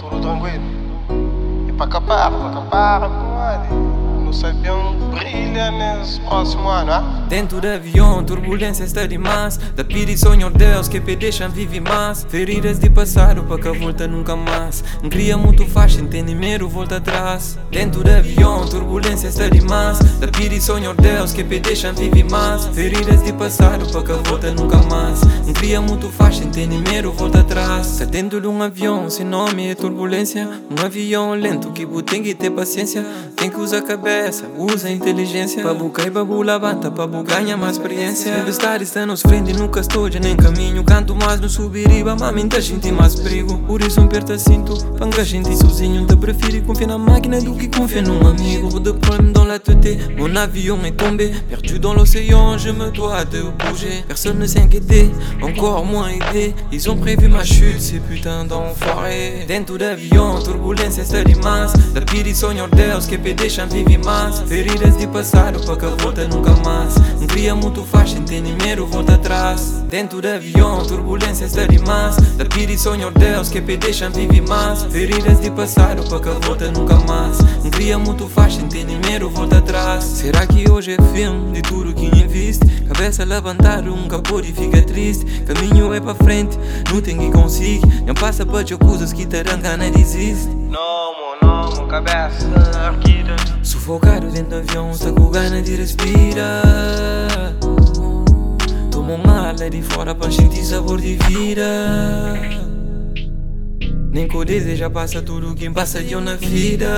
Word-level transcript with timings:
Tudo 0.00 0.20
tranquilo? 0.20 0.64
E 1.68 1.72
para 1.74 1.86
capar, 1.86 2.32
para 2.32 2.50
capar, 2.50 3.00
brilha 5.16 5.70
nesse 5.70 6.20
próximo 6.20 6.68
ano, 6.68 6.92
ah? 6.92 7.26
Dentro 7.28 7.60
do 7.60 7.68
avião, 7.68 8.22
turbulência 8.24 8.84
está 8.84 9.06
demais 9.06 9.58
Da 9.74 9.82
piri 9.84 10.16
sonho 10.16 10.50
Deus 10.50 10.88
que 10.88 11.00
deixam 11.00 11.48
viver 11.48 11.80
mais. 11.80 12.26
Feridas 12.28 12.78
de 12.78 12.90
passado 12.90 13.44
para 13.44 13.62
que 13.62 13.78
volta 13.78 14.06
nunca 14.06 14.36
mais. 14.36 14.82
Cria 15.10 15.36
muito 15.36 15.64
fácil, 15.66 16.02
entendimento 16.02 16.68
volta 16.68 16.96
atrás. 16.96 17.58
Dentro 17.70 18.02
do 18.02 18.10
avião, 18.10 18.66
turbulência 18.66 19.05
está 19.24 19.48
demais 19.48 19.98
Da 20.20 20.28
piri 20.28 20.60
sonho 20.60 20.94
Deus 20.94 21.32
que 21.32 21.44
me 21.44 21.60
deixam 21.60 21.94
viver 21.94 22.24
mais. 22.24 22.66
Feridas 22.66 23.22
de 23.22 23.32
passado 23.32 23.86
para 23.90 24.02
que 24.02 24.28
volta 24.28 24.50
nunca 24.52 24.78
mais. 24.78 25.20
Não 25.44 25.52
cria 25.52 25.80
muito 25.80 26.08
fácil, 26.08 26.44
entendimento 26.44 27.12
volta 27.12 27.40
atrás. 27.40 27.92
Está 27.92 28.04
dentro 28.04 28.40
de 28.40 28.46
um 28.46 28.62
avião, 28.62 29.08
sem 29.10 29.26
nome 29.26 29.68
é 29.68 29.74
turbulência. 29.74 30.48
Um 30.70 30.84
avião 30.84 31.34
lento 31.34 31.70
que 31.72 31.86
tem 32.02 32.22
que 32.22 32.34
ter 32.34 32.50
paciência. 32.50 33.04
Tem 33.36 33.50
que 33.50 33.58
usar 33.58 33.78
a 33.78 33.82
cabeça, 33.82 34.44
usa 34.56 34.88
a 34.88 34.90
inteligência. 34.90 35.62
Para 35.62 35.74
bucar 35.74 36.06
e 36.06 36.10
babu 36.10 36.42
levanta, 36.42 36.90
para 36.90 37.06
ganha 37.22 37.56
mais 37.56 37.76
experiência. 37.76 38.32
Deve 38.32 38.50
estar 38.50 38.80
está 38.80 39.04
nos 39.04 39.22
frente, 39.22 39.52
nunca 39.52 39.80
estou 39.80 40.10
já 40.10 40.18
nem 40.18 40.36
caminho. 40.36 40.82
Canto 40.84 41.14
mais 41.14 41.40
no 41.40 41.48
subiriba, 41.48 42.16
tá 42.16 42.60
gente 42.60 42.90
mais 42.90 43.14
perigo. 43.14 43.58
Por 43.66 43.82
isso 43.82 44.00
um 44.00 44.06
perta 44.06 44.38
cinto, 44.38 44.76
panga 44.98 45.24
gente 45.24 45.54
sozinho. 45.56 46.06
Te 46.06 46.16
prefiro 46.16 46.62
confiar 46.62 46.88
na 46.88 46.98
máquina 46.98 47.40
do 47.40 47.54
que 47.54 47.68
confiar 47.68 48.02
num 48.02 48.26
amigo 48.26 48.80
problème 49.06 49.32
dans 49.32 49.44
la 49.44 49.58
tête, 49.58 49.98
mon 50.18 50.34
avion 50.36 50.78
est 50.84 50.96
tombé. 50.96 51.30
Perdu 51.48 51.78
dans 51.78 51.94
l'océan, 51.94 52.58
je 52.58 52.70
me 52.70 52.90
dois 52.90 53.24
de 53.24 53.42
bouger. 53.42 54.04
Personne 54.06 54.38
ne 54.38 54.46
s'inquiétait, 54.46 55.10
encore 55.42 55.84
moins 55.84 56.08
aidé. 56.08 56.54
Ils 56.72 56.90
ont 56.90 56.96
prévu 56.96 57.28
ma 57.28 57.44
chute, 57.44 57.80
ces 57.80 58.00
putains 58.00 58.44
d'enfoirés. 58.44 59.44
Dentro 59.46 59.78
d'avion, 59.78 60.40
turbulência 60.42 61.02
está 61.02 61.22
demais 61.22 61.72
Da 61.94 62.00
piri 62.00 62.34
sonho 62.34 62.66
Deus 62.68 63.06
que 63.06 63.16
me 63.16 63.32
deixam 63.34 63.68
viver 63.68 63.98
mais 63.98 64.40
Feridas 64.40 64.96
de 64.96 65.06
passado, 65.06 65.60
para 65.64 65.76
que 65.76 66.02
volta 66.02 66.26
nunca 66.26 66.50
mais 66.64 66.94
não 67.20 67.26
cria 67.26 67.54
muito 67.54 67.82
fácil, 67.82 68.18
entendimento 68.18 68.86
volta 68.86 69.14
atrás 69.14 69.84
Dentro 69.88 70.20
do 70.20 70.28
avião, 70.28 70.82
turbulência 70.84 71.44
está 71.44 71.66
demais 71.66 72.16
Da 72.36 72.44
piri 72.44 72.78
sonho 72.78 73.10
Deus 73.10 73.48
que 73.48 73.60
me 73.60 73.76
deixam 73.76 74.10
viver 74.10 74.42
mais 74.48 74.82
Feridas 74.84 75.40
de 75.40 75.50
passado 75.50 76.02
para 76.08 76.20
que 76.20 76.46
volta 76.46 76.70
nunca 76.70 76.96
mais 77.06 77.38
Não 77.66 77.70
cria 77.72 77.98
muito 77.98 78.28
fácil, 78.28 78.62
entendimento 78.62 79.28
volta 79.28 79.58
atrás. 79.58 80.04
Será 80.04 80.46
que 80.46 80.70
hoje 80.70 80.92
é 80.92 81.02
filme 81.12 81.50
de 81.50 81.62
tudo 81.62 81.92
que 81.92 82.06
investe? 82.06 82.64
Cabeça 82.86 83.24
levantada, 83.24 83.90
um 83.90 84.06
capô 84.06 84.38
e 84.38 84.52
fica 84.52 84.80
triste. 84.82 85.24
Caminho 85.42 85.92
é 85.92 86.00
para 86.00 86.14
frente, 86.14 86.56
não 86.92 87.00
tem 87.00 87.18
que 87.18 87.28
conseguir 87.32 87.80
Não 88.06 88.14
passa 88.14 88.46
para 88.46 88.64
coisas 88.78 89.12
que 89.12 89.26
te 89.26 89.38
arrancam, 89.38 89.76
não 89.76 89.90
desiste 89.90 90.46
Não, 90.46 91.12
não, 91.42 91.88
cabeça 91.88 92.46
erguida 92.86 93.34
Sufocado 93.64 94.28
dentro 94.30 94.50
do 94.50 94.56
avião, 94.58 94.92
está 94.92 95.10
com 95.10 95.28
ganas 95.28 95.64
de 95.64 95.74
respirar 95.74 97.56
Tomo 98.92 99.14
uma 99.14 99.48
ala 99.48 99.68
de 99.68 99.82
fora 99.82 100.14
para 100.14 100.30
sentir 100.30 100.64
sabor 100.64 101.00
de 101.00 101.16
vida 101.16 102.75
Nem 104.16 104.26
com 104.26 104.42
deseja 104.46 104.88
passa 104.88 105.20
tudo 105.20 105.54
que 105.54 105.68
passa 105.68 106.00
eu 106.00 106.22
na 106.22 106.36
vida. 106.36 106.88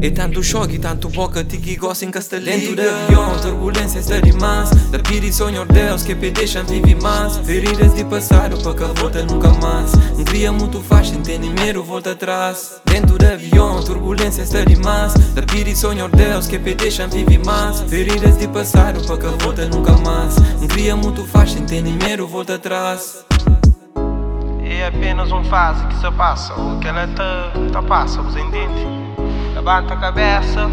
É 0.00 0.08
tanto 0.08 0.42
choque, 0.42 0.78
tanto 0.78 1.10
boca, 1.10 1.44
ti 1.44 1.58
que 1.58 1.76
gosta 1.76 2.06
em 2.06 2.10
castelhão 2.10 2.58
Dentro 2.58 2.74
do 2.74 2.80
avião, 2.80 3.38
turbulência 3.40 3.98
está 3.98 4.18
demais 4.20 4.70
Da 4.90 4.98
piri 4.98 5.30
sonho 5.30 5.66
Deus 5.66 6.02
que 6.02 6.14
deixam 6.14 6.64
viver 6.64 6.96
mais. 6.96 7.36
Feridas 7.36 7.94
de 7.94 8.06
passado 8.06 8.56
para 8.62 8.72
que 8.72 8.98
volta 8.98 9.22
nunca 9.22 9.50
mais. 9.60 9.92
Não 10.16 10.24
cria 10.24 10.50
muito 10.50 10.80
fácil, 10.80 11.18
entendimento 11.18 11.82
volta 11.82 12.12
atrás. 12.12 12.80
Dentro 12.86 13.18
do 13.18 13.26
avião, 13.26 13.84
turbulência 13.84 14.40
está 14.40 14.64
demais 14.64 15.12
Da 15.34 15.42
piri 15.42 15.76
sonho 15.76 16.08
Deus 16.08 16.46
que 16.46 16.56
deixam 16.56 17.06
viver 17.10 17.44
mais. 17.44 17.80
Feridas 17.80 18.38
de 18.38 18.48
passado 18.48 19.06
para 19.06 19.18
que 19.18 19.44
volta 19.44 19.68
nunca 19.68 19.92
mais. 19.98 20.36
Não 20.58 20.66
cria 20.66 20.96
muito 20.96 21.22
fácil, 21.26 21.58
entendimento 21.58 22.26
volta 22.26 22.54
atrás 22.54 23.26
É 24.68 24.86
apenas 24.86 25.30
uma 25.30 25.44
fase 25.44 25.86
que 25.86 25.94
se 25.94 26.10
passa, 26.12 26.52
ou 26.54 26.78
que 26.80 26.88
ela 26.88 27.06
tá, 27.08 27.52
tá 27.72 27.82
passa, 27.82 28.20
você 28.20 28.40
entende? 28.40 28.86
levanta 29.66 29.94
a 29.94 29.96
cabeça, 29.96 30.68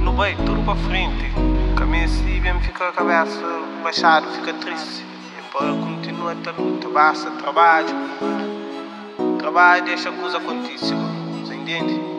no 0.00 0.12
meio, 0.12 0.36
tudo 0.38 0.64
para 0.64 0.74
frente. 0.74 1.32
Caminho 1.76 2.06
assim, 2.06 2.40
mesmo 2.40 2.60
fica 2.60 2.88
a 2.88 2.92
cabeça 2.92 3.40
baixada, 3.84 4.26
fica 4.32 4.52
triste. 4.54 5.04
E 5.38 5.52
para 5.52 5.68
continua 5.68 6.32
a 6.32 6.60
luta, 6.60 6.88
basta 6.88 7.30
trabalho. 7.32 7.94
Trabalho 9.38 9.84
deixa 9.84 10.08
a 10.08 10.12
coisa 10.12 10.38
acontecer, 10.38 10.96
você 11.44 11.54
entende? 11.54 12.15